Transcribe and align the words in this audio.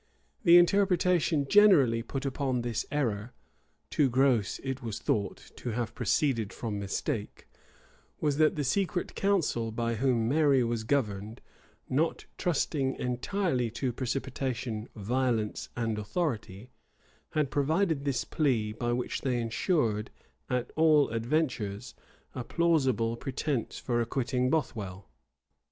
[*] 0.25 0.43
The 0.45 0.57
interpretation 0.57 1.47
generally 1.47 2.01
put 2.01 2.25
upon 2.25 2.61
this 2.63 2.87
error, 2.91 3.33
too 3.91 4.09
gross, 4.09 4.57
it 4.63 4.81
was 4.81 4.97
thought, 4.97 5.51
to 5.57 5.69
have 5.73 5.93
proceeded 5.93 6.51
from 6.51 6.79
mistake, 6.79 7.47
was, 8.19 8.37
that 8.37 8.55
the 8.55 8.63
secret 8.63 9.13
council 9.13 9.71
by 9.71 9.93
whom 9.93 10.27
Mary 10.27 10.63
was 10.63 10.83
governed, 10.83 11.39
not 11.87 12.25
trusting 12.39 12.95
entirely 12.95 13.69
to 13.69 13.93
precipitation, 13.93 14.89
violence, 14.95 15.69
and 15.77 15.99
authority, 15.99 16.71
had 17.33 17.51
provided 17.51 18.03
this 18.03 18.23
plea, 18.23 18.73
by 18.73 18.91
which 18.91 19.21
they 19.21 19.39
insured, 19.39 20.09
at 20.49 20.71
all 20.75 21.09
adventures, 21.09 21.93
a 22.33 22.43
plausible 22.43 23.15
pretence 23.15 23.77
for 23.77 24.01
acquitting 24.01 24.49
Bothwell. 24.49 25.07